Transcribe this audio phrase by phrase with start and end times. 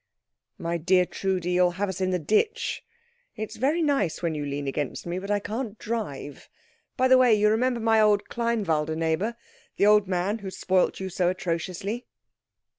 [0.57, 2.83] "My dear Trudi, you'll have us in the ditch.
[3.35, 6.49] It is very nice when you lean against me, but I can't drive.
[6.97, 9.35] By the way, you remember my old Kleinwalde neighbour?
[9.77, 12.07] The old man who spoilt you so atrociously?"